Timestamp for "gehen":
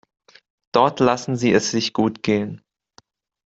2.23-2.63